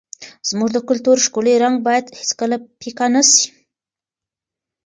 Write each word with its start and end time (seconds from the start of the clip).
زموږ 0.49 0.69
د 0.73 0.77
کلتور 0.89 1.17
ښکلی 1.25 1.55
رنګ 1.63 1.75
باید 1.87 2.05
هېڅکله 2.19 2.55
پیکه 2.79 3.05
نه 3.13 3.21
سي. 3.31 3.45